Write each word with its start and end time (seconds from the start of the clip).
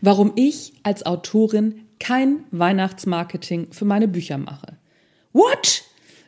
warum 0.00 0.32
ich 0.36 0.72
als 0.82 1.04
Autorin 1.04 1.86
kein 1.98 2.44
Weihnachtsmarketing 2.50 3.72
für 3.72 3.84
meine 3.84 4.08
Bücher 4.08 4.38
mache. 4.38 4.78
What? 5.32 5.84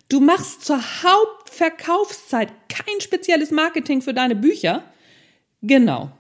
Du 0.09 0.21
machst 0.21 0.65
zur 0.65 0.79
Hauptverkaufszeit 0.79 2.53
kein 2.69 3.01
spezielles 3.01 3.51
Marketing 3.51 4.03
für 4.03 4.15
deine 4.15 4.37
Bücher? 4.37 4.85
Genau. 5.63 6.13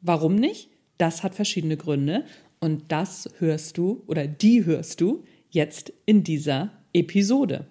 Warum 0.00 0.34
nicht? 0.34 0.70
Das 0.98 1.22
hat 1.22 1.34
verschiedene 1.34 1.76
Gründe 1.76 2.24
und 2.60 2.90
das 2.90 3.28
hörst 3.38 3.78
du 3.78 4.02
oder 4.06 4.26
die 4.26 4.64
hörst 4.64 5.00
du 5.00 5.24
jetzt 5.50 5.92
in 6.06 6.24
dieser 6.24 6.70
Episode. 6.92 7.66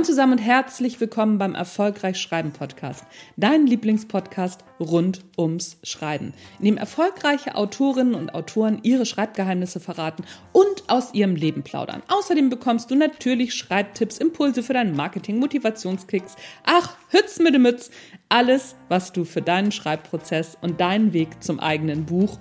Moin 0.00 0.06
zusammen 0.06 0.32
und 0.32 0.38
herzlich 0.38 0.98
willkommen 0.98 1.36
beim 1.36 1.54
Erfolgreich 1.54 2.18
Schreiben 2.18 2.52
Podcast, 2.52 3.04
dein 3.36 3.66
Lieblingspodcast 3.66 4.64
rund 4.80 5.22
ums 5.36 5.76
Schreiben, 5.82 6.32
in 6.58 6.64
dem 6.64 6.76
erfolgreiche 6.78 7.54
Autorinnen 7.54 8.14
und 8.14 8.32
Autoren 8.32 8.78
ihre 8.82 9.04
Schreibgeheimnisse 9.04 9.78
verraten 9.78 10.24
und 10.52 10.84
aus 10.88 11.12
ihrem 11.12 11.36
Leben 11.36 11.64
plaudern. 11.64 12.02
Außerdem 12.08 12.48
bekommst 12.48 12.90
du 12.90 12.94
natürlich 12.94 13.52
Schreibtipps, 13.52 14.16
Impulse 14.16 14.62
für 14.62 14.72
dein 14.72 14.96
Marketing, 14.96 15.38
Motivationskicks, 15.38 16.34
ach, 16.64 16.96
Hütz 17.10 17.38
mit 17.38 17.52
dem 17.52 17.60
Mütz, 17.60 17.90
alles, 18.30 18.76
was 18.88 19.12
du 19.12 19.26
für 19.26 19.42
deinen 19.42 19.70
Schreibprozess 19.70 20.56
und 20.62 20.80
deinen 20.80 21.12
Weg 21.12 21.42
zum 21.42 21.60
eigenen 21.60 22.06
Buch 22.06 22.38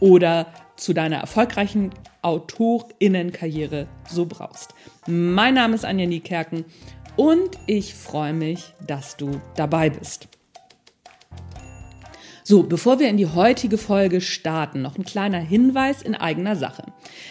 oder 0.00 0.46
zu 0.76 0.94
deiner 0.94 1.18
erfolgreichen 1.18 1.90
Autorinnenkarriere 2.22 3.86
so 4.08 4.26
brauchst. 4.26 4.74
Mein 5.06 5.54
Name 5.54 5.74
ist 5.74 5.84
Anja 5.84 6.06
Niekerken 6.06 6.64
und 7.16 7.58
ich 7.66 7.94
freue 7.94 8.32
mich, 8.32 8.74
dass 8.86 9.16
du 9.16 9.40
dabei 9.56 9.90
bist. 9.90 10.28
So, 12.44 12.64
bevor 12.64 12.98
wir 12.98 13.08
in 13.08 13.16
die 13.16 13.28
heutige 13.28 13.78
Folge 13.78 14.20
starten, 14.20 14.82
noch 14.82 14.98
ein 14.98 15.04
kleiner 15.04 15.38
Hinweis 15.38 16.02
in 16.02 16.16
eigener 16.16 16.56
Sache. 16.56 16.82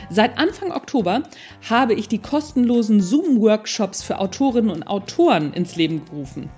Seit 0.10 0.38
Anfang 0.38 0.72
Oktober 0.72 1.24
habe 1.70 1.94
ich 1.94 2.08
die 2.08 2.20
kostenlosen 2.20 3.02
Zoom-Workshops 3.02 4.04
für 4.04 4.20
Autorinnen 4.20 4.72
und 4.72 4.84
Autoren 4.88 5.54
ins 5.54 5.76
Leben 5.76 6.06
gerufen. 6.06 6.50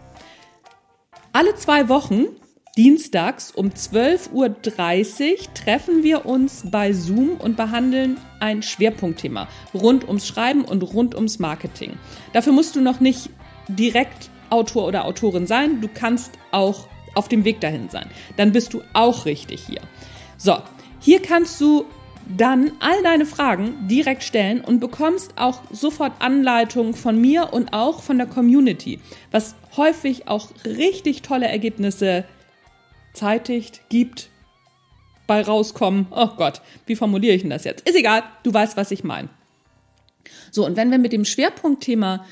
Alle 1.32 1.56
zwei 1.56 1.90
Wochen 1.90 2.28
Dienstags 2.76 3.52
um 3.52 3.68
12.30 3.68 4.32
Uhr 4.32 5.54
treffen 5.54 6.02
wir 6.02 6.26
uns 6.26 6.64
bei 6.72 6.92
Zoom 6.92 7.36
und 7.38 7.56
behandeln 7.56 8.18
ein 8.40 8.64
Schwerpunktthema 8.64 9.48
rund 9.76 10.08
ums 10.08 10.28
Schreiben 10.28 10.66
und 10.66 10.82
rund 10.82 11.14
ums 11.14 11.38
Marketing. 11.38 12.00
Dafür 12.34 12.52
musst 12.52 12.76
du 12.76 12.82
noch 12.82 13.00
nicht 13.00 13.30
direkt 13.68 14.32
Autor 14.50 14.88
oder 14.88 15.06
Autorin 15.06 15.46
sein, 15.46 15.82
du 15.82 15.88
kannst 15.88 16.32
auch 16.50 16.88
auf 17.14 17.28
dem 17.28 17.46
Weg 17.46 17.62
dahin 17.62 17.90
sein. 17.90 18.10
Dann 18.38 18.52
bist 18.52 18.74
du 18.74 18.82
auch 18.94 19.28
richtig 19.28 19.64
hier. 19.68 19.82
So, 20.38 20.58
hier 21.00 21.22
kannst 21.22 21.62
du 21.62 21.86
dann 22.36 22.72
all 22.80 23.04
deine 23.04 23.28
Fragen 23.28 23.88
direkt 23.88 24.24
stellen 24.24 24.62
und 24.62 24.80
bekommst 24.80 25.38
auch 25.38 25.62
sofort 25.72 26.14
Anleitungen 26.20 26.96
von 26.96 27.22
mir 27.22 27.54
und 27.54 27.72
auch 27.72 28.02
von 28.02 28.18
der 28.18 28.26
Community, 28.26 29.00
was 29.30 29.54
häufig 29.78 30.28
auch 30.28 30.50
richtig 30.66 31.22
tolle 31.22 31.48
Ergebnisse 31.48 32.26
zeitigt, 33.14 33.81
gibt, 33.89 34.30
bei 35.28 35.42
rauskommen. 35.42 36.08
Oh 36.11 36.30
Gott, 36.36 36.61
wie 36.86 36.95
formuliere 36.95 37.36
ich 37.36 37.42
denn 37.42 37.50
das 37.50 37.64
jetzt? 37.64 37.88
Ist 37.88 37.95
egal, 37.95 38.23
du 38.43 38.54
weißt, 38.54 38.77
was 38.77 38.92
ich 38.92 39.04
meine. 39.04 39.30
So, 40.52 40.65
und 40.65 40.76
wenn 40.76 40.92
wir 40.92 40.98
mit 40.98 41.14
dem 41.14 41.26
Schwerpunktthema 41.26 42.26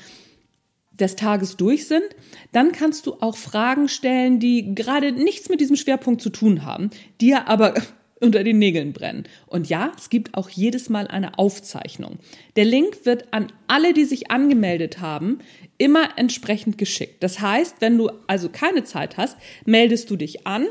des 0.92 1.16
Tages 1.16 1.56
durch 1.56 1.86
sind, 1.88 2.04
dann 2.52 2.72
kannst 2.72 3.06
du 3.06 3.14
auch 3.20 3.36
Fragen 3.36 3.88
stellen, 3.88 4.38
die 4.38 4.74
gerade 4.74 5.12
nichts 5.12 5.48
mit 5.48 5.60
diesem 5.60 5.76
Schwerpunkt 5.76 6.20
zu 6.20 6.30
tun 6.30 6.64
haben, 6.64 6.90
dir 7.20 7.48
aber 7.48 7.74
unter 8.22 8.44
den 8.44 8.58
Nägeln 8.58 8.92
brennen. 8.92 9.24
Und 9.46 9.68
ja, 9.68 9.92
es 9.96 10.08
gibt 10.08 10.34
auch 10.34 10.48
jedes 10.48 10.88
Mal 10.88 11.08
eine 11.08 11.38
Aufzeichnung. 11.38 12.18
Der 12.56 12.64
Link 12.64 13.04
wird 13.04 13.32
an 13.32 13.52
alle, 13.66 13.92
die 13.92 14.04
sich 14.04 14.30
angemeldet 14.30 15.00
haben, 15.00 15.40
immer 15.76 16.16
entsprechend 16.16 16.78
geschickt. 16.78 17.22
Das 17.22 17.40
heißt, 17.40 17.76
wenn 17.80 17.98
du 17.98 18.10
also 18.26 18.48
keine 18.48 18.84
Zeit 18.84 19.16
hast, 19.16 19.36
meldest 19.64 20.08
du 20.08 20.16
dich 20.16 20.46
an 20.46 20.66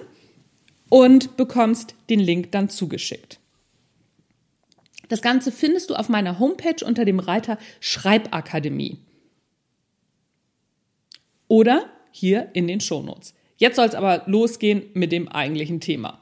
und 0.90 1.38
bekommst 1.38 1.96
den 2.10 2.20
Link 2.20 2.52
dann 2.52 2.70
zugeschickt. 2.70 3.40
Das 5.10 5.22
Ganze 5.22 5.52
findest 5.52 5.90
du 5.90 5.96
auf 5.96 6.08
meiner 6.08 6.40
Homepage 6.40 6.86
unter 6.86 7.04
dem 7.04 7.20
Reiter 7.20 7.58
Schreibakademie. 7.82 9.00
Oder 11.50 11.90
hier 12.12 12.50
in 12.54 12.68
den 12.68 12.80
Shownotes. 12.80 13.34
Jetzt 13.58 13.76
soll 13.76 13.88
es 13.88 13.96
aber 13.96 14.24
losgehen 14.26 14.84
mit 14.94 15.12
dem 15.12 15.28
eigentlichen 15.28 15.82
Thema. 15.82 16.22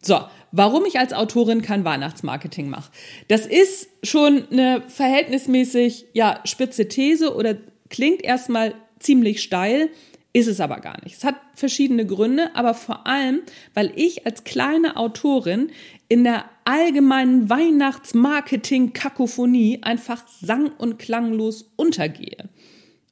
So, 0.00 0.20
warum 0.52 0.84
ich 0.86 0.98
als 0.98 1.12
Autorin 1.12 1.62
kein 1.62 1.84
Weihnachtsmarketing 1.84 2.68
mache. 2.68 2.90
Das 3.28 3.46
ist 3.46 3.88
schon 4.02 4.44
eine 4.50 4.82
verhältnismäßig 4.88 6.06
ja, 6.12 6.40
spitze 6.44 6.88
These 6.88 7.34
oder 7.34 7.56
Klingt 7.90 8.22
erstmal 8.22 8.74
ziemlich 8.98 9.42
steil, 9.42 9.90
ist 10.32 10.46
es 10.46 10.60
aber 10.60 10.80
gar 10.80 11.02
nicht. 11.02 11.16
Es 11.16 11.24
hat 11.24 11.34
verschiedene 11.54 12.06
Gründe, 12.06 12.54
aber 12.54 12.74
vor 12.74 13.06
allem, 13.06 13.40
weil 13.74 13.92
ich 13.96 14.24
als 14.26 14.44
kleine 14.44 14.96
Autorin 14.96 15.70
in 16.08 16.24
der 16.24 16.44
allgemeinen 16.64 17.48
Weihnachtsmarketing-Kakophonie 17.48 19.78
einfach 19.82 20.28
sang- 20.28 20.72
und 20.76 20.98
klanglos 20.98 21.70
untergehe. 21.76 22.50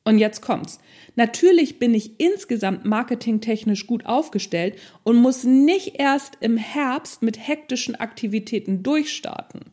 Und 0.07 0.19
jetzt 0.19 0.41
kommt's. 0.41 0.79
Natürlich 1.17 1.79
bin 1.79 1.93
ich 1.93 2.21
insgesamt 2.21 2.85
marketingtechnisch 2.85 3.87
gut 3.87 4.07
aufgestellt 4.07 4.77
und 5.03 5.17
muss 5.17 5.45
nicht 5.45 5.99
erst 5.99 6.39
im 6.41 6.57
Herbst 6.57 7.23
mit 7.23 7.37
hektischen 7.39 7.97
Aktivitäten 7.97 8.83
durchstarten 8.83 9.73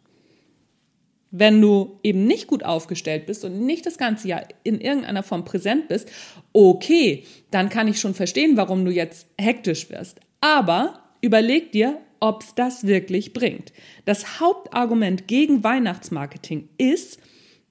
wenn 1.36 1.60
du 1.60 2.00
eben 2.04 2.28
nicht 2.28 2.46
gut 2.46 2.64
aufgestellt 2.64 3.26
bist 3.26 3.44
und 3.44 3.66
nicht 3.66 3.88
das 3.88 3.98
ganze 3.98 4.28
Jahr 4.28 4.44
in 4.64 4.80
irgendeiner 4.80 5.24
Form 5.24 5.44
präsent 5.44 5.88
bist, 5.88 6.12
okay, 6.54 7.24
dann 7.50 7.70
kann 7.70 7.88
ich 7.88 8.00
schon 8.00 8.14
verstehen, 8.14 8.56
warum 8.56 8.86
du 8.86 8.92
jetzt 8.92 9.26
hektisch 9.42 9.90
wirst. 9.90 10.20
Aber 10.42 11.00
überleg 11.22 11.72
dir, 11.72 12.00
ob 12.20 12.44
es 12.44 12.54
das 12.54 12.86
wirklich 12.86 13.34
bringt. 13.34 13.74
Das 14.06 14.40
Hauptargument 14.40 15.28
gegen 15.28 15.64
Weihnachtsmarketing 15.64 16.70
ist, 16.78 17.20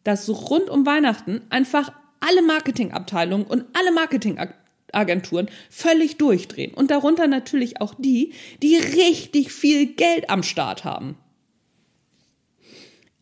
dass 0.03 0.29
rund 0.29 0.69
um 0.69 0.85
Weihnachten 0.85 1.43
einfach 1.49 1.93
alle 2.23 2.43
Marketingabteilungen 2.43 3.47
und 3.47 3.65
alle 3.75 3.93
Marketingagenturen 3.93 5.51
völlig 5.69 6.17
durchdrehen. 6.17 6.73
Und 6.73 6.91
darunter 6.91 7.27
natürlich 7.27 7.81
auch 7.81 7.95
die, 7.99 8.33
die 8.63 8.77
richtig 8.77 9.53
viel 9.53 9.87
Geld 9.87 10.31
am 10.31 10.43
Start 10.43 10.85
haben 10.85 11.17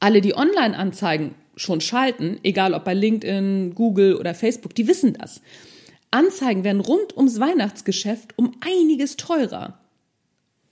alle, 0.01 0.23
die 0.23 0.35
Online-Anzeigen 0.35 1.35
schon 1.55 1.83
schalten, 1.83 2.41
egal 2.43 2.73
ob 2.75 2.85
bei 2.85 2.95
LinkedIn, 2.95 3.75
Google 3.75 4.17
oder 4.17 4.35
Facebook, 4.35 4.75
die 4.75 4.89
wissen 4.89 5.13
das. 5.13 5.43
Anzeigen 6.11 6.65
werden 6.65 6.81
rund 6.81 7.17
ums 7.17 7.39
Weihnachtsgeschäft 7.39 8.33
um 8.37 8.57
einiges 8.61 9.17
teurer. 9.17 9.79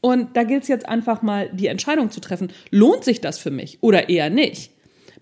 Und 0.01 0.37
da 0.37 0.45
gilt 0.45 0.63
es 0.63 0.69
jetzt 0.69 0.89
einfach 0.89 1.23
mal, 1.23 1.51
die 1.53 1.67
Entscheidung 1.67 2.11
zu 2.11 2.21
treffen, 2.21 2.53
lohnt 2.71 3.05
sich 3.05 3.21
das 3.21 3.39
für 3.39 3.51
mich 3.51 3.79
oder 3.83 4.09
eher 4.09 4.31
nicht? 4.31 4.73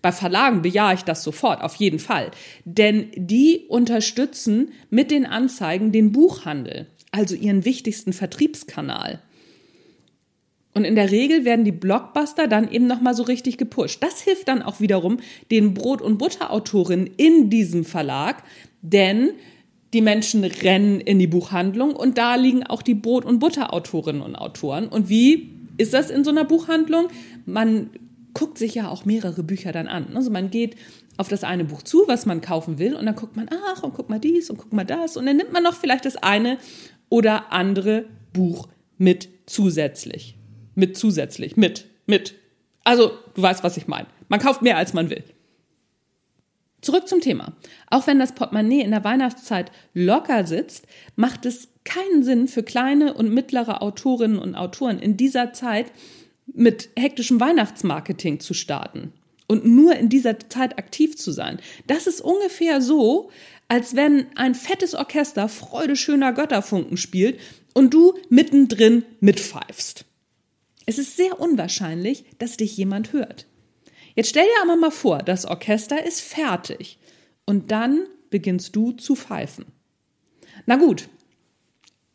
Bei 0.01 0.11
Verlagen 0.11 0.61
bejahe 0.61 0.95
ich 0.95 1.03
das 1.03 1.23
sofort, 1.23 1.61
auf 1.61 1.75
jeden 1.75 1.99
Fall. 1.99 2.31
Denn 2.65 3.07
die 3.15 3.65
unterstützen 3.67 4.71
mit 4.89 5.11
den 5.11 5.25
Anzeigen 5.25 5.91
den 5.91 6.11
Buchhandel, 6.11 6.87
also 7.11 7.35
ihren 7.35 7.65
wichtigsten 7.65 8.13
Vertriebskanal. 8.13 9.21
Und 10.73 10.85
in 10.85 10.95
der 10.95 11.09
Regel 11.09 11.43
werden 11.43 11.65
die 11.65 11.71
Blockbuster 11.71 12.47
dann 12.47 12.69
eben 12.71 12.85
nochmal 12.85 13.15
so 13.15 13.23
richtig 13.23 13.57
gepusht. 13.57 14.03
Das 14.03 14.21
hilft 14.21 14.47
dann 14.47 14.61
auch 14.61 14.79
wiederum 14.79 15.17
den 15.49 15.73
Brot- 15.73 16.03
und 16.03 16.19
Butterautorinnen 16.19 17.09
in 17.17 17.49
diesem 17.49 17.83
Verlag, 17.83 18.43
denn 18.83 19.31
die 19.93 20.01
Menschen 20.01 20.43
rennen 20.43 20.99
in 20.99 21.17
die 21.17 21.25
Buchhandlung 21.25 21.95
und 21.95 22.19
da 22.19 22.35
liegen 22.35 22.63
auch 22.63 22.83
die 22.83 22.93
Brot- 22.93 23.25
und 23.25 23.39
Butterautorinnen 23.39 24.21
und 24.21 24.35
Autoren. 24.35 24.87
Und 24.87 25.09
wie 25.09 25.49
ist 25.77 25.95
das 25.95 26.11
in 26.11 26.23
so 26.23 26.29
einer 26.29 26.45
Buchhandlung? 26.45 27.07
Man 27.47 27.89
guckt 28.37 28.57
sich 28.57 28.75
ja 28.75 28.89
auch 28.89 29.05
mehrere 29.05 29.43
Bücher 29.43 29.71
dann 29.71 29.87
an. 29.87 30.15
Also 30.15 30.29
man 30.29 30.49
geht 30.49 30.75
auf 31.17 31.27
das 31.27 31.43
eine 31.43 31.65
Buch 31.65 31.81
zu, 31.81 32.03
was 32.07 32.25
man 32.25 32.41
kaufen 32.41 32.77
will, 32.77 32.95
und 32.95 33.05
dann 33.05 33.15
guckt 33.15 33.35
man, 33.35 33.49
ach, 33.51 33.83
und 33.83 33.93
guck 33.93 34.09
mal 34.09 34.19
dies 34.19 34.49
und 34.49 34.57
guck 34.57 34.73
mal 34.73 34.85
das. 34.85 35.17
Und 35.17 35.25
dann 35.25 35.37
nimmt 35.37 35.51
man 35.51 35.63
noch 35.63 35.75
vielleicht 35.75 36.05
das 36.05 36.15
eine 36.17 36.57
oder 37.09 37.51
andere 37.51 38.05
Buch 38.33 38.67
mit 38.97 39.29
zusätzlich 39.47 40.37
mit 40.77 40.95
zusätzlich, 40.95 41.57
mit, 41.57 41.87
mit. 42.05 42.35
Also, 42.83 43.11
du 43.33 43.41
weißt, 43.41 43.63
was 43.63 43.77
ich 43.77 43.87
meine. 43.87 44.07
Man 44.29 44.39
kauft 44.39 44.61
mehr, 44.61 44.77
als 44.77 44.93
man 44.93 45.09
will. 45.09 45.23
Zurück 46.81 47.07
zum 47.07 47.19
Thema. 47.19 47.53
Auch 47.89 48.05
wenn 48.05 48.19
das 48.19 48.35
Portemonnaie 48.35 48.81
in 48.81 48.91
der 48.91 49.03
Weihnachtszeit 49.03 49.71
locker 49.95 50.45
sitzt, 50.45 50.85
macht 51.15 51.47
es 51.47 51.69
keinen 51.83 52.23
Sinn 52.23 52.47
für 52.47 52.61
kleine 52.61 53.15
und 53.15 53.33
mittlere 53.33 53.81
Autorinnen 53.81 54.37
und 54.37 54.53
Autoren 54.53 54.99
in 54.99 55.17
dieser 55.17 55.51
Zeit 55.51 55.91
mit 56.53 56.89
hektischem 56.97 57.39
Weihnachtsmarketing 57.39 58.39
zu 58.39 58.53
starten 58.53 59.13
und 59.47 59.65
nur 59.65 59.95
in 59.95 60.09
dieser 60.09 60.37
Zeit 60.49 60.77
aktiv 60.77 61.17
zu 61.17 61.31
sein. 61.31 61.59
Das 61.87 62.07
ist 62.07 62.21
ungefähr 62.21 62.81
so, 62.81 63.29
als 63.67 63.95
wenn 63.95 64.27
ein 64.35 64.55
fettes 64.55 64.93
Orchester 64.95 65.49
Freude 65.49 65.95
schöner 65.95 66.33
Götterfunken 66.33 66.97
spielt 66.97 67.39
und 67.73 67.93
du 67.93 68.13
mittendrin 68.29 69.03
mitpfeifst. 69.19 70.05
Es 70.85 70.97
ist 70.97 71.17
sehr 71.17 71.39
unwahrscheinlich, 71.39 72.25
dass 72.39 72.57
dich 72.57 72.77
jemand 72.77 73.11
hört. 73.11 73.45
Jetzt 74.15 74.29
stell 74.29 74.45
dir 74.45 74.63
aber 74.63 74.77
mal 74.77 74.91
vor, 74.91 75.19
das 75.19 75.45
Orchester 75.45 76.03
ist 76.05 76.21
fertig 76.21 76.97
und 77.45 77.71
dann 77.71 78.07
beginnst 78.29 78.75
du 78.75 78.91
zu 78.93 79.15
pfeifen. 79.15 79.65
Na 80.65 80.75
gut, 80.77 81.07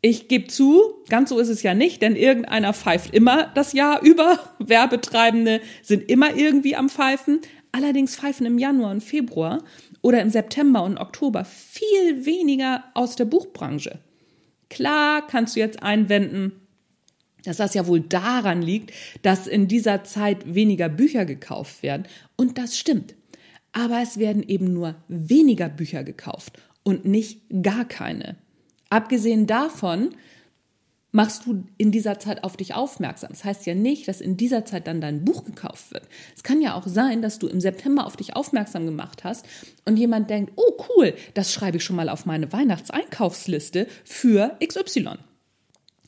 ich 0.05 0.27
gebe 0.27 0.47
zu, 0.47 0.81
ganz 1.07 1.29
so 1.29 1.39
ist 1.39 1.47
es 1.47 1.63
ja 1.63 1.73
nicht, 1.73 2.01
denn 2.01 2.17
irgendeiner 2.17 2.73
pfeift 2.73 3.13
immer 3.13 3.49
das 3.55 3.71
Jahr 3.71 4.01
über. 4.01 4.37
Werbetreibende 4.59 5.61
sind 5.81 6.11
immer 6.11 6.35
irgendwie 6.35 6.75
am 6.75 6.89
Pfeifen. 6.89 7.39
Allerdings 7.71 8.17
pfeifen 8.17 8.45
im 8.45 8.57
Januar 8.59 8.91
und 8.91 9.01
Februar 9.01 9.63
oder 10.01 10.21
im 10.21 10.29
September 10.29 10.83
und 10.83 10.97
Oktober 10.97 11.45
viel 11.45 12.25
weniger 12.25 12.83
aus 12.93 13.15
der 13.15 13.23
Buchbranche. 13.23 13.99
Klar 14.69 15.25
kannst 15.25 15.55
du 15.55 15.61
jetzt 15.61 15.81
einwenden, 15.81 16.51
dass 17.45 17.57
das 17.57 17.73
ja 17.73 17.87
wohl 17.87 18.01
daran 18.01 18.61
liegt, 18.61 18.91
dass 19.21 19.47
in 19.47 19.69
dieser 19.69 20.03
Zeit 20.03 20.53
weniger 20.53 20.89
Bücher 20.89 21.23
gekauft 21.23 21.81
werden. 21.81 22.07
Und 22.35 22.57
das 22.57 22.77
stimmt. 22.77 23.15
Aber 23.71 24.01
es 24.01 24.17
werden 24.17 24.43
eben 24.43 24.73
nur 24.73 24.95
weniger 25.07 25.69
Bücher 25.69 26.03
gekauft 26.03 26.59
und 26.83 27.05
nicht 27.05 27.39
gar 27.63 27.85
keine. 27.85 28.35
Abgesehen 28.93 29.47
davon 29.47 30.09
machst 31.11 31.47
du 31.47 31.63
in 31.79 31.91
dieser 31.91 32.19
Zeit 32.19 32.43
auf 32.43 32.57
dich 32.57 32.75
aufmerksam. 32.75 33.31
Das 33.31 33.43
heißt 33.43 33.65
ja 33.65 33.73
nicht, 33.73 34.07
dass 34.07 34.21
in 34.21 34.37
dieser 34.37 34.65
Zeit 34.65 34.85
dann 34.85 35.01
dein 35.01 35.25
Buch 35.25 35.45
gekauft 35.45 35.91
wird. 35.91 36.07
Es 36.35 36.43
kann 36.43 36.61
ja 36.61 36.75
auch 36.75 36.85
sein, 36.85 37.23
dass 37.23 37.39
du 37.39 37.47
im 37.47 37.59
September 37.59 38.05
auf 38.05 38.17
dich 38.17 38.35
aufmerksam 38.35 38.85
gemacht 38.85 39.23
hast 39.23 39.47
und 39.85 39.97
jemand 39.97 40.29
denkt, 40.29 40.53
oh 40.57 40.77
cool, 40.89 41.15
das 41.33 41.51
schreibe 41.51 41.77
ich 41.77 41.83
schon 41.83 41.95
mal 41.95 42.07
auf 42.07 42.27
meine 42.27 42.53
Weihnachtseinkaufsliste 42.53 43.87
für 44.03 44.59
XY. 44.63 45.15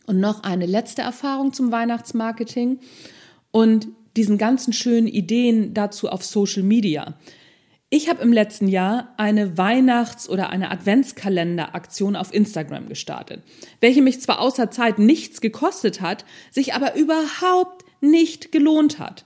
Und 0.05 0.19
noch 0.19 0.43
eine 0.43 0.67
letzte 0.67 1.01
Erfahrung 1.01 1.53
zum 1.53 1.71
Weihnachtsmarketing 1.71 2.81
und 3.49 3.87
diesen 4.15 4.37
ganzen 4.37 4.73
schönen 4.73 5.07
Ideen 5.07 5.73
dazu 5.73 6.07
auf 6.07 6.23
Social 6.23 6.61
Media. 6.61 7.15
Ich 7.95 8.09
habe 8.09 8.21
im 8.21 8.33
letzten 8.33 8.67
Jahr 8.67 9.13
eine 9.15 9.57
Weihnachts- 9.57 10.27
oder 10.27 10.49
eine 10.49 10.69
Adventskalender-Aktion 10.69 12.17
auf 12.17 12.33
Instagram 12.33 12.89
gestartet, 12.89 13.41
welche 13.79 14.01
mich 14.01 14.19
zwar 14.19 14.41
außer 14.41 14.69
Zeit 14.69 14.99
nichts 14.99 15.39
gekostet 15.39 16.01
hat, 16.01 16.25
sich 16.51 16.73
aber 16.73 16.97
überhaupt 16.97 17.85
nicht 18.01 18.51
gelohnt 18.51 18.99
hat. 18.99 19.23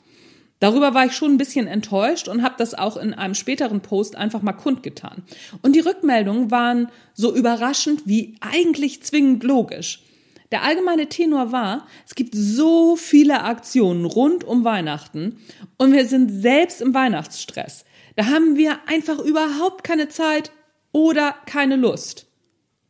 Darüber 0.60 0.94
war 0.94 1.08
ich 1.08 1.14
schon 1.14 1.32
ein 1.32 1.38
bisschen 1.40 1.66
enttäuscht 1.66 2.28
und 2.28 2.44
habe 2.44 2.54
das 2.60 2.76
auch 2.76 2.96
in 2.96 3.16
einem 3.16 3.34
späteren 3.34 3.82
Post 3.82 4.16
einfach 4.16 4.44
mal 4.44 4.54
kundgetan. 4.54 5.24
Und 5.64 5.76
die 5.76 5.80
Rückmeldungen 5.80 6.52
waren 6.52 6.90
so 7.16 7.36
überraschend 7.36 8.04
wie 8.06 8.36
eigentlich 8.40 9.02
zwingend 9.02 9.44
logisch. 9.44 10.04
Der 10.52 10.64
allgemeine 10.64 11.08
Tenor 11.10 11.52
war, 11.52 11.88
es 12.08 12.14
gibt 12.14 12.36
so 12.36 12.96
viele 12.96 13.44
Aktionen 13.44 14.06
rund 14.06 14.44
um 14.44 14.64
Weihnachten 14.64 15.40
und 15.80 15.92
wir 15.92 16.06
sind 16.06 16.30
selbst 16.30 16.82
im 16.82 16.94
Weihnachtsstress. 16.94 17.86
Da 18.20 18.26
haben 18.26 18.58
wir 18.58 18.80
einfach 18.86 19.18
überhaupt 19.20 19.86
keine 19.86 20.10
Zeit 20.10 20.52
oder 20.92 21.36
keine 21.46 21.78
Lust, 21.78 22.28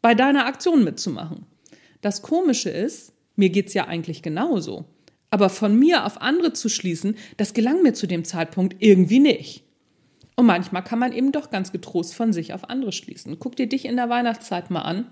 bei 0.01 0.15
deiner 0.15 0.47
Aktion 0.47 0.83
mitzumachen. 0.83 1.45
Das 2.01 2.23
Komische 2.23 2.71
ist, 2.71 3.13
mir 3.35 3.51
geht's 3.51 3.75
ja 3.75 3.85
eigentlich 3.85 4.23
genauso. 4.23 4.85
Aber 5.29 5.49
von 5.49 5.77
mir 5.77 6.07
auf 6.07 6.19
andere 6.19 6.53
zu 6.53 6.67
schließen, 6.67 7.15
das 7.37 7.53
gelang 7.53 7.83
mir 7.83 7.93
zu 7.93 8.07
dem 8.07 8.25
Zeitpunkt 8.25 8.77
irgendwie 8.79 9.19
nicht. 9.19 9.65
Und 10.35 10.47
manchmal 10.47 10.83
kann 10.83 10.97
man 10.97 11.13
eben 11.13 11.31
doch 11.31 11.51
ganz 11.51 11.71
getrost 11.71 12.15
von 12.15 12.33
sich 12.33 12.55
auf 12.55 12.67
andere 12.67 12.91
schließen. 12.91 13.37
Guck 13.37 13.55
dir 13.55 13.69
dich 13.69 13.85
in 13.85 13.97
der 13.97 14.09
Weihnachtszeit 14.09 14.71
mal 14.71 14.81
an, 14.81 15.11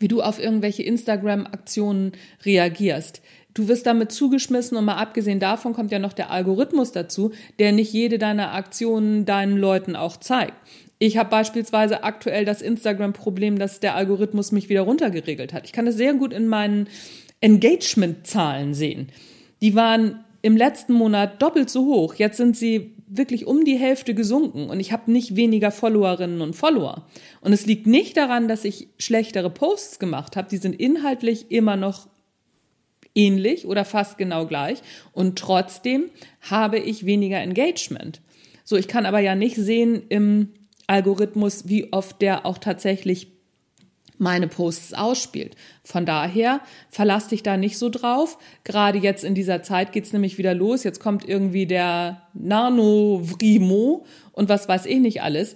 wie 0.00 0.08
du 0.08 0.20
auf 0.20 0.40
irgendwelche 0.40 0.82
Instagram-Aktionen 0.82 2.10
reagierst, 2.44 3.22
Du 3.56 3.68
wirst 3.68 3.86
damit 3.86 4.12
zugeschmissen 4.12 4.76
und 4.76 4.84
mal 4.84 4.96
abgesehen 4.96 5.40
davon 5.40 5.72
kommt 5.72 5.90
ja 5.90 5.98
noch 5.98 6.12
der 6.12 6.30
Algorithmus 6.30 6.92
dazu, 6.92 7.32
der 7.58 7.72
nicht 7.72 7.90
jede 7.90 8.18
deiner 8.18 8.52
Aktionen 8.52 9.24
deinen 9.24 9.56
Leuten 9.56 9.96
auch 9.96 10.18
zeigt. 10.18 10.52
Ich 10.98 11.16
habe 11.16 11.30
beispielsweise 11.30 12.04
aktuell 12.04 12.44
das 12.44 12.60
Instagram-Problem, 12.60 13.58
dass 13.58 13.80
der 13.80 13.94
Algorithmus 13.94 14.52
mich 14.52 14.68
wieder 14.68 14.82
runtergeregelt 14.82 15.54
hat. 15.54 15.64
Ich 15.64 15.72
kann 15.72 15.86
das 15.86 15.94
sehr 15.94 16.12
gut 16.12 16.34
in 16.34 16.48
meinen 16.48 16.86
Engagement-Zahlen 17.40 18.74
sehen. 18.74 19.08
Die 19.62 19.74
waren 19.74 20.22
im 20.42 20.58
letzten 20.58 20.92
Monat 20.92 21.40
doppelt 21.40 21.70
so 21.70 21.86
hoch. 21.86 22.14
Jetzt 22.16 22.36
sind 22.36 22.58
sie 22.58 22.92
wirklich 23.08 23.46
um 23.46 23.64
die 23.64 23.78
Hälfte 23.78 24.12
gesunken 24.12 24.68
und 24.68 24.80
ich 24.80 24.92
habe 24.92 25.10
nicht 25.10 25.34
weniger 25.34 25.70
Followerinnen 25.70 26.42
und 26.42 26.54
Follower. 26.54 27.06
Und 27.40 27.54
es 27.54 27.64
liegt 27.64 27.86
nicht 27.86 28.18
daran, 28.18 28.48
dass 28.48 28.66
ich 28.66 28.88
schlechtere 28.98 29.48
Posts 29.48 29.98
gemacht 29.98 30.36
habe. 30.36 30.48
Die 30.50 30.58
sind 30.58 30.78
inhaltlich 30.78 31.50
immer 31.50 31.76
noch 31.76 32.06
ähnlich 33.16 33.66
oder 33.66 33.84
fast 33.84 34.18
genau 34.18 34.46
gleich 34.46 34.82
und 35.12 35.38
trotzdem 35.38 36.10
habe 36.42 36.78
ich 36.78 37.06
weniger 37.06 37.40
Engagement. 37.40 38.20
So, 38.64 38.76
ich 38.76 38.86
kann 38.86 39.06
aber 39.06 39.20
ja 39.20 39.34
nicht 39.34 39.56
sehen 39.56 40.02
im 40.08 40.50
Algorithmus, 40.86 41.68
wie 41.68 41.92
oft 41.92 42.22
der 42.22 42.46
auch 42.46 42.58
tatsächlich 42.58 43.28
meine 44.18 44.48
Posts 44.48 44.94
ausspielt. 44.94 45.56
Von 45.84 46.06
daher 46.06 46.60
verlass 46.90 47.28
dich 47.28 47.42
da 47.42 47.56
nicht 47.56 47.78
so 47.78 47.90
drauf. 47.90 48.38
Gerade 48.64 48.98
jetzt 48.98 49.24
in 49.24 49.34
dieser 49.34 49.62
Zeit 49.62 49.92
geht's 49.92 50.12
nämlich 50.12 50.38
wieder 50.38 50.54
los. 50.54 50.84
Jetzt 50.84 51.00
kommt 51.00 51.28
irgendwie 51.28 51.66
der 51.66 52.22
Nano 52.32 53.20
Vrimo 53.22 54.06
und 54.32 54.48
was 54.48 54.68
weiß 54.68 54.86
ich 54.86 55.00
nicht 55.00 55.22
alles. 55.22 55.54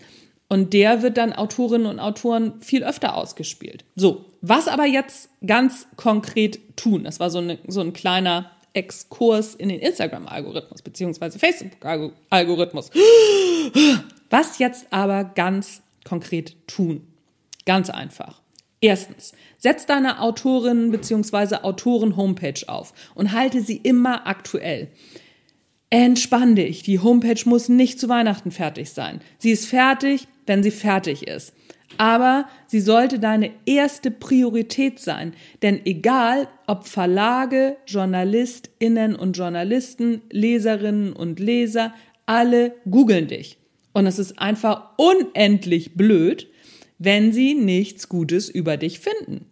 Und 0.52 0.72
der 0.72 1.00
wird 1.02 1.16
dann 1.16 1.32
Autorinnen 1.32 1.86
und 1.86 2.00
Autoren 2.00 2.60
viel 2.60 2.82
öfter 2.82 3.16
ausgespielt. 3.16 3.84
So, 3.94 4.24
was 4.40 4.66
aber 4.66 4.84
jetzt 4.84 5.30
ganz 5.46 5.86
konkret 5.96 6.58
tun? 6.76 7.04
Das 7.04 7.20
war 7.20 7.30
so, 7.30 7.38
eine, 7.38 7.58
so 7.68 7.80
ein 7.80 7.92
kleiner 7.92 8.50
Exkurs 8.72 9.54
in 9.54 9.68
den 9.68 9.78
Instagram-Algorithmus 9.78 10.82
beziehungsweise 10.82 11.38
Facebook-Algorithmus. 11.38 12.90
Was 14.28 14.58
jetzt 14.58 14.86
aber 14.90 15.22
ganz 15.22 15.82
konkret 16.04 16.56
tun? 16.66 17.06
Ganz 17.64 17.88
einfach. 17.88 18.40
Erstens, 18.80 19.32
setz 19.58 19.86
deine 19.86 20.20
Autorinnen 20.20 20.90
beziehungsweise 20.90 21.62
Autoren-Homepage 21.62 22.66
auf 22.66 22.92
und 23.14 23.32
halte 23.32 23.60
sie 23.60 23.76
immer 23.76 24.26
aktuell. 24.26 24.88
Entspann 25.90 26.54
dich, 26.54 26.84
die 26.84 27.00
Homepage 27.00 27.42
muss 27.46 27.68
nicht 27.68 27.98
zu 27.98 28.08
Weihnachten 28.08 28.52
fertig 28.52 28.90
sein. 28.90 29.20
Sie 29.38 29.50
ist 29.50 29.66
fertig, 29.66 30.28
wenn 30.46 30.62
sie 30.62 30.70
fertig 30.70 31.26
ist. 31.26 31.52
Aber 31.98 32.48
sie 32.68 32.80
sollte 32.80 33.18
deine 33.18 33.50
erste 33.66 34.12
Priorität 34.12 35.00
sein. 35.00 35.34
Denn 35.62 35.84
egal, 35.84 36.48
ob 36.68 36.86
Verlage, 36.86 37.76
JournalistInnen 37.86 39.16
und 39.16 39.36
Journalisten, 39.36 40.22
Leserinnen 40.30 41.12
und 41.12 41.40
Leser, 41.40 41.92
alle 42.24 42.76
googeln 42.88 43.26
dich. 43.26 43.58
Und 43.92 44.06
es 44.06 44.20
ist 44.20 44.38
einfach 44.38 44.92
unendlich 44.96 45.96
blöd, 45.96 46.46
wenn 46.98 47.32
sie 47.32 47.54
nichts 47.54 48.08
Gutes 48.08 48.48
über 48.48 48.76
dich 48.76 49.00
finden. 49.00 49.46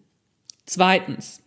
Zweitens. 0.65 1.43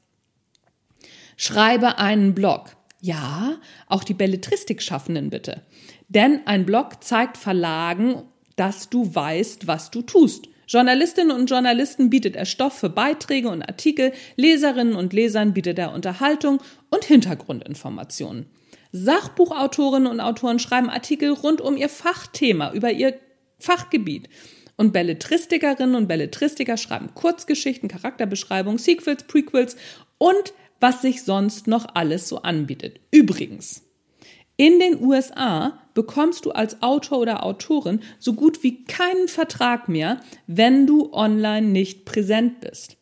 Schreibe 1.37 1.97
einen 1.99 2.35
Blog. 2.35 2.75
Ja, 3.01 3.57
auch 3.87 4.03
die 4.03 4.13
Belletristik-Schaffenden 4.13 5.29
bitte. 5.29 5.63
Denn 6.07 6.41
ein 6.45 6.65
Blog 6.65 7.03
zeigt 7.03 7.35
Verlagen 7.37 8.23
dass 8.61 8.89
du 8.89 9.15
weißt, 9.15 9.65
was 9.65 9.89
du 9.89 10.03
tust. 10.03 10.47
Journalistinnen 10.67 11.35
und 11.35 11.49
Journalisten 11.49 12.11
bietet 12.11 12.35
er 12.35 12.45
Stoff 12.45 12.73
für 12.73 12.89
Beiträge 12.89 13.49
und 13.49 13.63
Artikel, 13.63 14.13
Leserinnen 14.35 14.95
und 14.95 15.13
Lesern 15.13 15.53
bietet 15.53 15.79
er 15.79 15.93
Unterhaltung 15.93 16.61
und 16.91 17.03
Hintergrundinformationen. 17.03 18.45
Sachbuchautorinnen 18.91 20.07
und 20.07 20.19
Autoren 20.19 20.59
schreiben 20.59 20.89
Artikel 20.89 21.31
rund 21.31 21.59
um 21.59 21.75
ihr 21.75 21.89
Fachthema, 21.89 22.71
über 22.71 22.91
ihr 22.91 23.15
Fachgebiet. 23.57 24.29
Und 24.77 24.93
Belletristikerinnen 24.93 25.95
und 25.95 26.07
Belletristiker 26.07 26.77
schreiben 26.77 27.15
Kurzgeschichten, 27.15 27.89
Charakterbeschreibungen, 27.89 28.77
Sequels, 28.77 29.23
Prequels 29.23 29.75
und 30.19 30.53
was 30.81 31.01
sich 31.01 31.23
sonst 31.23 31.67
noch 31.67 31.87
alles 31.93 32.27
so 32.27 32.41
anbietet. 32.41 32.99
Übrigens, 33.11 33.83
in 34.57 34.79
den 34.79 35.01
USA 35.01 35.79
bekommst 35.93 36.45
du 36.45 36.51
als 36.51 36.81
Autor 36.81 37.19
oder 37.19 37.45
Autorin 37.45 38.01
so 38.19 38.33
gut 38.33 38.63
wie 38.63 38.83
keinen 38.83 39.27
Vertrag 39.27 39.87
mehr, 39.87 40.19
wenn 40.47 40.85
du 40.85 41.13
online 41.13 41.67
nicht 41.67 42.05
präsent 42.05 42.59
bist. 42.59 42.97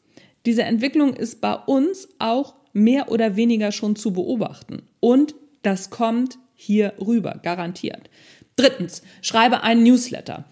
Diese 0.45 0.63
Entwicklung 0.63 1.13
ist 1.13 1.41
bei 1.41 1.55
uns 1.55 2.07
auch 2.19 2.55
mehr 2.71 3.11
oder 3.11 3.35
weniger 3.35 3.71
schon 3.71 3.95
zu 3.95 4.13
beobachten. 4.13 4.83
Und 4.99 5.35
das 5.63 5.89
kommt 5.89 6.37
hier 6.55 6.93
rüber, 6.99 7.39
garantiert. 7.43 8.09
Drittens, 8.55 9.01
schreibe 9.21 9.63
einen 9.63 9.83
Newsletter. 9.83 10.45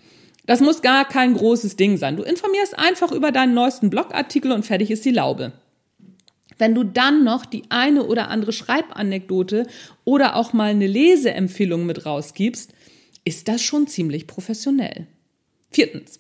Das 0.45 0.61
muss 0.61 0.81
gar 0.81 1.05
kein 1.05 1.33
großes 1.33 1.75
Ding 1.75 1.97
sein. 1.97 2.15
Du 2.15 2.23
informierst 2.23 2.77
einfach 2.77 3.11
über 3.11 3.31
deinen 3.31 3.53
neuesten 3.53 3.89
Blogartikel 3.89 4.51
und 4.51 4.65
fertig 4.65 4.91
ist 4.91 5.03
die 5.05 5.11
Laube. 5.11 5.53
Wenn 6.57 6.73
du 6.73 6.83
dann 6.83 7.23
noch 7.23 7.45
die 7.45 7.63
eine 7.69 8.03
oder 8.03 8.29
andere 8.29 8.51
Schreibanekdote 8.51 9.67
oder 10.05 10.35
auch 10.35 10.53
mal 10.53 10.71
eine 10.71 10.87
Leseempfehlung 10.87 11.85
mit 11.85 12.05
rausgibst, 12.05 12.73
ist 13.23 13.47
das 13.47 13.61
schon 13.61 13.87
ziemlich 13.87 14.27
professionell. 14.27 15.07
Viertens. 15.69 16.19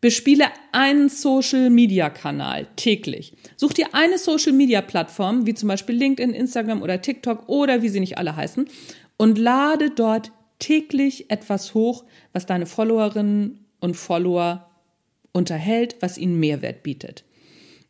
Bespiele 0.00 0.46
einen 0.72 1.08
Social-Media-Kanal 1.08 2.66
täglich. 2.74 3.34
Such 3.56 3.72
dir 3.72 3.94
eine 3.94 4.18
Social-Media-Plattform, 4.18 5.46
wie 5.46 5.54
zum 5.54 5.68
Beispiel 5.68 5.94
LinkedIn, 5.94 6.34
Instagram 6.34 6.82
oder 6.82 7.00
TikTok 7.00 7.48
oder 7.48 7.82
wie 7.82 7.88
sie 7.88 8.00
nicht 8.00 8.18
alle 8.18 8.34
heißen, 8.34 8.66
und 9.16 9.38
lade 9.38 9.90
dort 9.90 10.32
täglich 10.58 11.30
etwas 11.30 11.74
hoch, 11.74 12.04
was 12.32 12.46
deine 12.46 12.66
Followerinnen 12.66 13.64
und 13.78 13.96
Follower 13.96 14.68
unterhält, 15.32 15.96
was 16.00 16.18
ihnen 16.18 16.40
Mehrwert 16.40 16.82
bietet. 16.82 17.24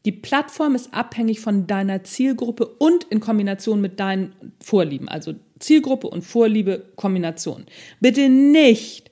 Die 0.05 0.13
Plattform 0.13 0.75
ist 0.75 0.93
abhängig 0.93 1.41
von 1.41 1.67
deiner 1.67 2.03
Zielgruppe 2.03 2.67
und 2.67 3.05
in 3.05 3.21
Kombination 3.21 3.81
mit 3.81 4.01
deinen 4.01 4.53
Vorlieben. 4.61 5.09
Also 5.09 5.35
Zielgruppe 5.61 6.09
und 6.09 6.23
Vorliebe 6.23 6.93
Kombination. 6.97 7.67
Bitte 8.01 8.29
nicht 8.29 9.11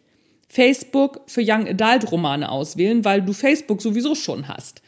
Facebook 0.48 1.20
für 1.26 1.42
Young 1.44 1.68
Adult 1.68 2.10
Romane 2.10 2.50
auswählen, 2.50 3.04
weil 3.04 3.22
du 3.22 3.32
Facebook 3.32 3.80
sowieso 3.80 4.16
schon 4.16 4.48
hast. 4.48 4.82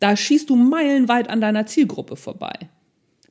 Da 0.00 0.16
schießt 0.16 0.48
du 0.48 0.56
meilenweit 0.56 1.28
an 1.28 1.42
deiner 1.42 1.66
Zielgruppe 1.66 2.16
vorbei. 2.16 2.54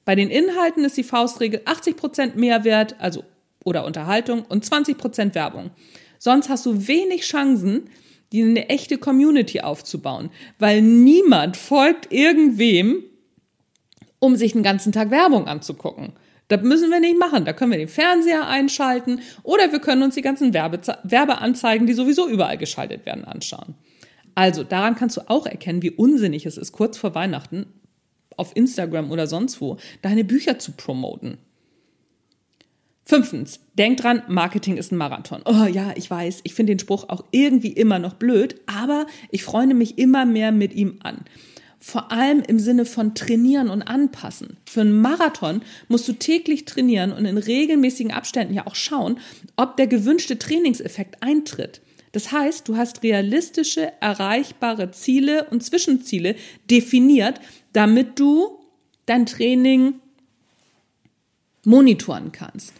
Bei 0.05 0.15
den 0.15 0.29
Inhalten 0.29 0.83
ist 0.83 0.97
die 0.97 1.03
Faustregel 1.03 1.61
80% 1.61 2.35
Mehrwert, 2.35 2.95
also 2.99 3.23
oder 3.63 3.85
Unterhaltung 3.85 4.43
und 4.43 4.65
20% 4.65 5.35
Werbung. 5.35 5.71
Sonst 6.19 6.49
hast 6.49 6.65
du 6.65 6.87
wenig 6.87 7.21
Chancen, 7.21 7.89
die 8.33 8.43
eine 8.43 8.67
echte 8.67 8.97
Community 8.97 9.61
aufzubauen, 9.61 10.31
weil 10.59 10.81
niemand 10.81 11.55
folgt 11.55 12.11
irgendwem, 12.11 13.03
um 14.19 14.35
sich 14.35 14.53
den 14.53 14.63
ganzen 14.63 14.91
Tag 14.91 15.11
Werbung 15.11 15.47
anzugucken. 15.47 16.13
Das 16.47 16.61
müssen 16.61 16.89
wir 16.89 16.99
nicht 16.99 17.17
machen. 17.17 17.45
Da 17.45 17.53
können 17.53 17.71
wir 17.71 17.77
den 17.77 17.87
Fernseher 17.87 18.47
einschalten 18.47 19.21
oder 19.43 19.71
wir 19.71 19.79
können 19.79 20.03
uns 20.03 20.15
die 20.15 20.21
ganzen 20.21 20.53
Werbe 20.53 20.79
Werbeanzeigen, 21.03 21.87
die 21.87 21.93
sowieso 21.93 22.27
überall 22.27 22.57
geschaltet 22.57 23.05
werden, 23.05 23.23
anschauen. 23.23 23.75
Also 24.35 24.63
daran 24.63 24.95
kannst 24.95 25.17
du 25.17 25.21
auch 25.27 25.45
erkennen, 25.45 25.83
wie 25.83 25.91
unsinnig 25.91 26.45
es 26.45 26.57
ist, 26.57 26.71
kurz 26.71 26.97
vor 26.97 27.15
Weihnachten 27.15 27.67
auf 28.35 28.55
Instagram 28.55 29.11
oder 29.11 29.27
sonst 29.27 29.61
wo 29.61 29.77
deine 30.01 30.23
Bücher 30.23 30.57
zu 30.57 30.71
promoten. 30.71 31.37
Fünftens, 33.05 33.59
denk 33.77 33.97
dran, 33.97 34.23
Marketing 34.29 34.77
ist 34.77 34.91
ein 34.91 34.97
Marathon. 34.97 35.41
Oh 35.45 35.65
ja, 35.65 35.91
ich 35.95 36.09
weiß, 36.09 36.39
ich 36.43 36.53
finde 36.53 36.71
den 36.73 36.79
Spruch 36.79 37.09
auch 37.09 37.25
irgendwie 37.31 37.73
immer 37.73 37.99
noch 37.99 38.13
blöd, 38.13 38.61
aber 38.65 39.07
ich 39.29 39.43
freunde 39.43 39.75
mich 39.75 39.97
immer 39.97 40.25
mehr 40.25 40.53
mit 40.53 40.73
ihm 40.73 40.99
an. 41.03 41.25
Vor 41.79 42.13
allem 42.13 42.41
im 42.47 42.59
Sinne 42.59 42.85
von 42.85 43.13
trainieren 43.13 43.69
und 43.69 43.81
anpassen. 43.81 44.55
Für 44.65 44.81
einen 44.81 45.01
Marathon 45.01 45.63
musst 45.89 46.07
du 46.07 46.13
täglich 46.13 46.63
trainieren 46.63 47.11
und 47.11 47.25
in 47.25 47.37
regelmäßigen 47.37 48.13
Abständen 48.13 48.53
ja 48.53 48.65
auch 48.65 48.75
schauen, 48.75 49.19
ob 49.57 49.75
der 49.75 49.87
gewünschte 49.87 50.39
Trainingseffekt 50.39 51.21
eintritt. 51.21 51.81
Das 52.13 52.31
heißt, 52.31 52.69
du 52.69 52.77
hast 52.77 53.03
realistische, 53.03 53.91
erreichbare 53.99 54.91
Ziele 54.91 55.47
und 55.49 55.61
Zwischenziele 55.61 56.35
definiert, 56.69 57.41
damit 57.73 58.17
du 58.17 58.59
dein 59.05 59.25
Training 59.25 59.95
monitoren 61.65 62.31
kannst. 62.31 62.73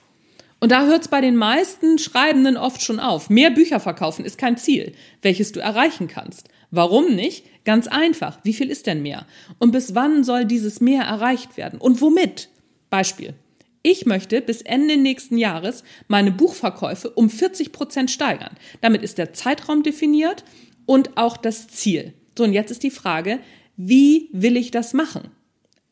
Und 0.64 0.72
da 0.72 0.86
hört 0.86 1.02
es 1.02 1.08
bei 1.10 1.20
den 1.20 1.36
meisten 1.36 1.98
Schreibenden 2.00 2.56
oft 2.56 2.82
schon 2.82 3.02
auf. 3.02 3.30
Mehr 3.30 3.52
Bücher 3.52 3.82
verkaufen 3.82 4.24
ist 4.24 4.38
kein 4.38 4.56
Ziel, 4.56 4.94
welches 5.22 5.52
du 5.52 5.60
erreichen 5.60 6.08
kannst. 6.08 6.48
Warum 6.72 7.16
nicht? 7.16 7.44
Ganz 7.66 7.90
einfach. 7.90 8.40
Wie 8.46 8.54
viel 8.54 8.70
ist 8.70 8.88
denn 8.88 9.02
mehr? 9.02 9.28
Und 9.60 9.72
bis 9.72 9.94
wann 9.94 10.24
soll 10.24 10.46
dieses 10.46 10.80
mehr 10.80 11.04
erreicht 11.04 11.58
werden? 11.58 11.82
Und 11.82 12.00
womit? 12.00 12.48
Beispiel. 12.90 13.34
Ich 13.82 14.06
möchte 14.06 14.40
bis 14.40 14.62
Ende 14.62 14.96
nächsten 14.96 15.38
Jahres 15.38 15.84
meine 16.08 16.32
Buchverkäufe 16.32 17.10
um 17.10 17.30
40 17.30 17.74
Prozent 17.74 18.10
steigern. 18.10 18.56
Damit 18.80 19.04
ist 19.04 19.18
der 19.18 19.34
Zeitraum 19.34 19.84
definiert 19.84 20.46
und 20.86 21.18
auch 21.18 21.36
das 21.36 21.68
Ziel. 21.68 22.14
So, 22.38 22.46
und 22.46 22.54
jetzt 22.54 22.72
ist 22.72 22.84
die 22.84 22.90
Frage, 22.90 23.42
wie 23.76 24.30
will 24.32 24.56
ich 24.56 24.72
das 24.72 24.94
machen? 24.94 25.24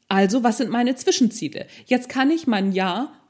Also, 0.08 0.44
was 0.44 0.60
sind 0.60 0.70
meine 0.70 0.96
Zwischenziele? 0.96 1.68
Jetzt 1.88 2.08
kann 2.08 2.32
ich 2.32 2.48
mein 2.48 2.72
Jahr 2.72 3.21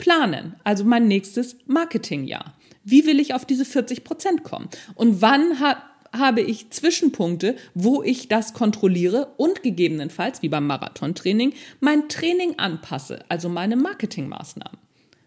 planen, 0.00 0.56
also 0.64 0.84
mein 0.84 1.06
nächstes 1.06 1.56
Marketingjahr. 1.66 2.54
Wie 2.82 3.06
will 3.06 3.20
ich 3.20 3.34
auf 3.34 3.44
diese 3.44 3.64
40 3.64 4.02
Prozent 4.02 4.42
kommen? 4.42 4.68
Und 4.96 5.22
wann 5.22 5.60
ha 5.60 5.84
habe 6.12 6.40
ich 6.40 6.70
Zwischenpunkte, 6.70 7.54
wo 7.72 8.02
ich 8.02 8.26
das 8.26 8.52
kontrolliere 8.52 9.32
und 9.36 9.62
gegebenenfalls, 9.62 10.42
wie 10.42 10.48
beim 10.48 10.66
Marathontraining, 10.66 11.52
mein 11.78 12.08
Training 12.08 12.58
anpasse, 12.58 13.24
also 13.28 13.48
meine 13.48 13.76
Marketingmaßnahmen. 13.76 14.76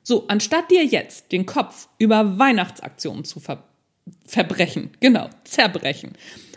So, 0.03 0.25
anstatt 0.27 0.70
dir 0.72 0.84
jetzt 0.84 1.32
den 1.32 1.46
Kopf 1.46 1.88
über 2.00 2.38
Weihnachtsaktionen 2.38 3.24
zu 3.24 3.39
ver 3.39 3.63
verbrechen, 4.25 4.89
genau, 5.00 5.30
zerbrechen, 5.46 6.12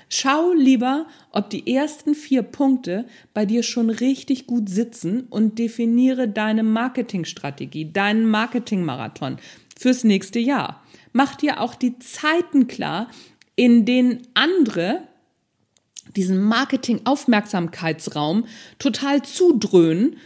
Schau 0.08 0.52
lieber, 0.52 1.06
ob 1.32 1.50
die 1.50 1.74
ersten 1.74 2.14
vier 2.14 2.42
Punkte 2.42 3.06
bei 3.34 3.44
dir 3.44 3.64
schon 3.64 3.90
richtig 3.90 4.46
gut 4.46 4.68
sitzen 4.68 5.26
und 5.30 5.58
definiere 5.58 6.28
deine 6.28 6.62
Marketingstrategie, 6.62 7.92
deinen 7.92 8.28
Marketingmarathon 8.28 9.38
fürs 9.76 10.04
nächste 10.04 10.38
Jahr. 10.38 10.84
Mach 11.12 11.34
dir 11.34 11.60
auch 11.60 11.74
die 11.74 11.98
Zeiten 11.98 12.68
klar, 12.68 13.08
in 13.56 13.84
denen 13.84 14.28
andere 14.34 15.02
diesen 16.14 16.40
Marketing-Aufmerksamkeitsraum 16.40 18.46
total 18.78 19.22
zudröhnen 19.22 20.18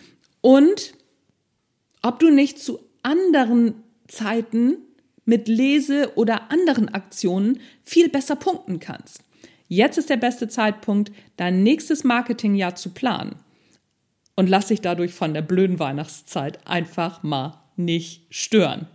und 0.42 0.92
ob 2.02 2.18
du 2.18 2.30
nicht 2.30 2.58
zu 2.58 2.80
anderen 3.02 3.74
Zeiten 4.08 4.76
mit 5.24 5.48
Lese- 5.48 6.12
oder 6.16 6.50
anderen 6.50 6.88
Aktionen 6.90 7.60
viel 7.82 8.08
besser 8.08 8.36
punkten 8.36 8.78
kannst. 8.78 9.22
Jetzt 9.72 9.98
ist 9.98 10.10
der 10.10 10.16
beste 10.16 10.48
Zeitpunkt, 10.48 11.12
dein 11.36 11.62
nächstes 11.62 12.02
Marketingjahr 12.02 12.74
zu 12.74 12.90
planen. 12.90 13.36
Und 14.34 14.48
lass 14.48 14.66
dich 14.66 14.80
dadurch 14.80 15.14
von 15.14 15.32
der 15.32 15.42
blöden 15.42 15.78
Weihnachtszeit 15.78 16.66
einfach 16.66 17.22
mal 17.22 17.62
nicht 17.76 18.26
stören. 18.30 18.88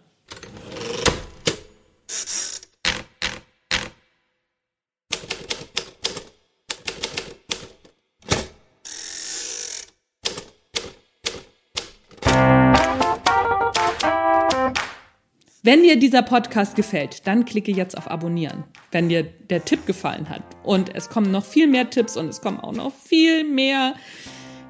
Wenn 15.66 15.82
dir 15.82 15.98
dieser 15.98 16.22
Podcast 16.22 16.76
gefällt, 16.76 17.26
dann 17.26 17.44
klicke 17.44 17.72
jetzt 17.72 17.98
auf 17.98 18.12
Abonnieren, 18.12 18.66
wenn 18.92 19.10
dir 19.10 19.24
der 19.24 19.66
Tipp 19.66 19.88
gefallen 19.88 20.30
hat. 20.30 20.44
Und 20.62 20.94
es 20.94 21.10
kommen 21.10 21.32
noch 21.32 21.44
viel 21.44 21.66
mehr 21.66 21.90
Tipps 21.90 22.18
und 22.18 22.28
es 22.30 22.40
kommen 22.40 22.60
auch 22.60 22.72
noch 22.72 22.94
viel 22.94 23.44
mehr 23.44 23.96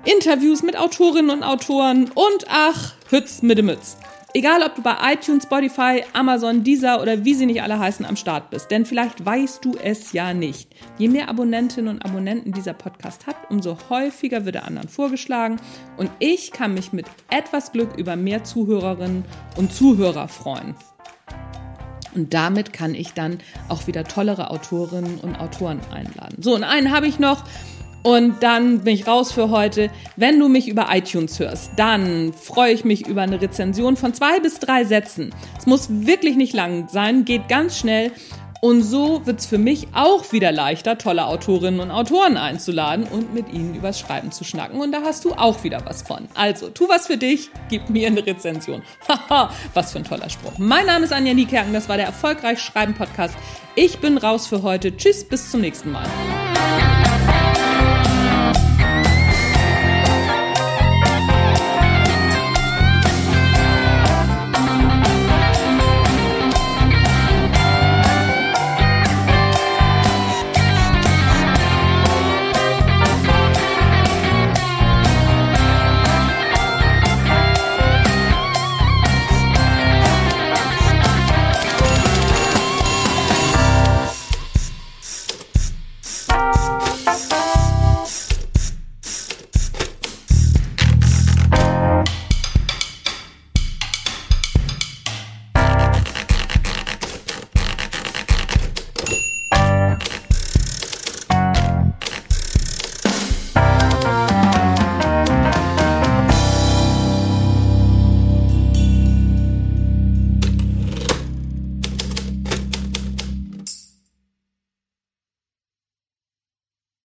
Interviews 0.05 0.63
mit 0.63 0.77
Autorinnen 0.77 1.31
und 1.31 1.43
Autoren 1.43 2.09
und 2.15 2.45
ach, 2.47 2.93
Hütz 3.09 3.41
mit 3.41 3.57
dem 3.57 3.65
Mütz. 3.65 3.97
Egal, 4.35 4.63
ob 4.63 4.75
du 4.75 4.81
bei 4.81 4.97
iTunes, 5.13 5.43
Spotify, 5.43 6.03
Amazon, 6.11 6.61
Deezer 6.61 7.01
oder 7.01 7.23
wie 7.23 7.33
sie 7.33 7.45
nicht 7.45 7.63
alle 7.63 7.79
heißen 7.79 8.05
am 8.05 8.17
Start 8.17 8.49
bist. 8.49 8.69
Denn 8.69 8.85
vielleicht 8.85 9.25
weißt 9.25 9.63
du 9.63 9.77
es 9.81 10.11
ja 10.11 10.33
nicht. 10.33 10.75
Je 10.97 11.07
mehr 11.07 11.29
Abonnentinnen 11.29 11.87
und 11.87 12.03
Abonnenten 12.03 12.51
dieser 12.51 12.73
Podcast 12.73 13.27
hat, 13.27 13.37
umso 13.49 13.77
häufiger 13.89 14.43
wird 14.43 14.57
er 14.57 14.65
anderen 14.65 14.89
vorgeschlagen. 14.89 15.55
Und 15.95 16.11
ich 16.19 16.51
kann 16.51 16.73
mich 16.73 16.91
mit 16.91 17.05
etwas 17.29 17.71
Glück 17.71 17.95
über 17.95 18.17
mehr 18.17 18.43
Zuhörerinnen 18.43 19.23
und 19.55 19.71
Zuhörer 19.71 20.27
freuen. 20.27 20.75
Und 22.13 22.33
damit 22.33 22.73
kann 22.73 22.93
ich 22.93 23.13
dann 23.13 23.37
auch 23.69 23.87
wieder 23.87 24.03
tollere 24.03 24.49
Autorinnen 24.49 25.17
und 25.19 25.35
Autoren 25.37 25.79
einladen. 25.93 26.41
So, 26.41 26.55
und 26.55 26.65
einen 26.65 26.91
habe 26.91 27.07
ich 27.07 27.19
noch. 27.19 27.45
Und 28.05 28.43
dann 28.43 28.81
bin 28.81 28.93
ich 28.93 29.07
raus 29.07 29.31
für 29.31 29.49
heute. 29.49 29.89
Wenn 30.15 30.39
du 30.39 30.47
mich 30.47 30.67
über 30.67 30.89
iTunes 30.91 31.39
hörst, 31.39 31.71
dann 31.75 32.33
freue 32.33 32.71
ich 32.71 32.85
mich 32.85 33.07
über 33.07 33.23
eine 33.23 33.41
Rezension 33.41 33.97
von 33.97 34.13
zwei 34.13 34.39
bis 34.39 34.59
drei 34.59 34.85
Sätzen. 34.85 35.33
Es 35.57 35.65
muss 35.65 35.87
wirklich 35.89 36.35
nicht 36.35 36.53
lang 36.53 36.87
sein, 36.87 37.25
geht 37.25 37.49
ganz 37.49 37.79
schnell. 37.79 38.11
Und 38.61 38.83
so 38.83 39.25
wird 39.25 39.39
es 39.39 39.47
für 39.47 39.57
mich 39.57 39.87
auch 39.95 40.31
wieder 40.31 40.51
leichter, 40.51 40.99
tolle 40.99 41.25
Autorinnen 41.25 41.79
und 41.79 41.89
Autoren 41.89 42.37
einzuladen 42.37 43.07
und 43.07 43.33
mit 43.33 43.51
ihnen 43.51 43.73
übers 43.73 43.99
Schreiben 43.99 44.31
zu 44.31 44.43
schnacken. 44.43 44.79
Und 44.79 44.91
da 44.91 45.01
hast 45.01 45.25
du 45.25 45.33
auch 45.33 45.63
wieder 45.63 45.83
was 45.85 46.03
von. 46.03 46.27
Also, 46.35 46.69
tu 46.69 46.87
was 46.87 47.07
für 47.07 47.17
dich, 47.17 47.49
gib 47.69 47.89
mir 47.89 48.05
eine 48.05 48.23
Rezension. 48.23 48.83
Haha, 49.09 49.49
was 49.73 49.93
für 49.93 49.97
ein 49.97 50.03
toller 50.03 50.29
Spruch. 50.29 50.59
Mein 50.59 50.85
Name 50.85 51.05
ist 51.05 51.11
Anja 51.11 51.33
Niekerken, 51.33 51.73
das 51.73 51.89
war 51.89 51.97
der 51.97 52.05
Erfolgreich 52.05 52.59
Schreiben 52.59 52.93
Podcast. 52.93 53.35
Ich 53.73 53.97
bin 53.97 54.19
raus 54.19 54.45
für 54.45 54.61
heute. 54.61 54.95
Tschüss, 54.95 55.23
bis 55.23 55.49
zum 55.49 55.61
nächsten 55.61 55.91
Mal. 55.91 56.05